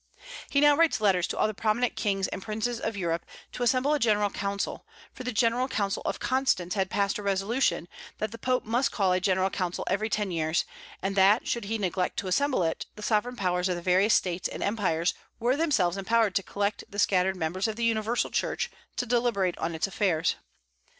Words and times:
He 0.49 0.61
now 0.61 0.75
writes 0.75 0.99
letters 0.99 1.27
to 1.27 1.37
all 1.37 1.45
the 1.45 1.53
prominent 1.53 1.95
kings 1.95 2.27
and 2.29 2.41
princes 2.41 2.79
of 2.79 2.97
Europe, 2.97 3.23
to 3.51 3.61
assemble 3.61 3.93
a 3.93 3.99
general 3.99 4.31
council; 4.31 4.83
for 5.13 5.23
the 5.23 5.31
general 5.31 5.67
council 5.67 6.01
of 6.07 6.19
Constance 6.19 6.73
had 6.73 6.89
passed 6.89 7.19
a 7.19 7.21
resolution 7.21 7.87
that 8.17 8.31
the 8.31 8.39
Pope 8.39 8.65
must 8.65 8.91
call 8.91 9.11
a 9.11 9.19
general 9.19 9.51
council 9.51 9.85
every 9.87 10.09
ten 10.09 10.31
years, 10.31 10.65
and 11.03 11.15
that, 11.15 11.47
should 11.47 11.65
he 11.65 11.77
neglect 11.77 12.17
to 12.17 12.27
assemble 12.27 12.63
it, 12.63 12.87
the 12.95 13.03
sovereign 13.03 13.35
powers 13.35 13.69
of 13.69 13.75
the 13.75 13.81
various 13.83 14.15
states 14.15 14.47
and 14.47 14.63
empires 14.63 15.13
were 15.39 15.55
themselves 15.55 15.97
empowered 15.97 16.33
to 16.33 16.41
collect 16.41 16.83
the 16.89 16.97
scattered 16.97 17.35
members 17.35 17.67
of 17.67 17.75
the 17.75 17.85
universal 17.85 18.31
Church, 18.31 18.71
to 18.95 19.05
deliberate 19.05 19.55
on 19.59 19.75
its 19.75 19.85
affairs. 19.85 20.35